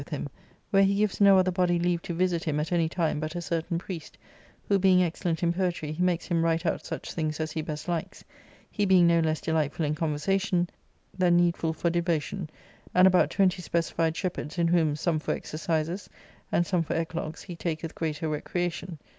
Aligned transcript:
a!i£luhim_i.where'jie 0.01 0.97
gives 0.97 1.21
no 1.21 1.37
other 1.37 1.51
body 1.51 1.77
leave 1.77 2.01
to 2.01 2.11
visit 2.15 2.43
him 2.45 2.59
at 2.59 2.71
any 2.71 2.89
time 2.89 3.19
but 3.19 3.35
a 3.35 3.39
certain 3.39 3.77
priest, 3.77 4.17
who 4.67 4.79
being 4.79 5.03
excellent 5.03 5.43
in 5.43 5.53
poetry, 5.53 5.91
he 5.91 6.01
makes 6.01 6.25
him 6.25 6.43
write 6.43 6.65
out 6.65 6.83
such 6.83 7.13
things 7.13 7.39
as 7.39 7.51
he 7.51 7.61
best 7.61 7.87
likes, 7.87 8.23
he 8.71 8.83
being 8.83 9.05
no 9.05 9.19
less 9.19 9.39
delightful 9.41 9.85
in 9.85 9.93
con 9.93 10.11
versation 10.15 10.67
than 11.15 11.37
needful 11.37 11.71
for 11.71 11.91
devotion, 11.91 12.49
and 12.95 13.05
about 13.07 13.29
twenty 13.29 13.61
specified 13.61 14.17
shepherds, 14.17 14.57
in 14.57 14.67
whom, 14.67 14.95
some 14.95 15.19
for 15.19 15.35
exercises, 15.35 16.09
and 16.51 16.65
some 16.65 16.81
for 16.81 16.95
eclogues', 16.95 17.43
he'laketh 17.43 17.93
greater 17.93 18.27
recreation. 18.27 18.97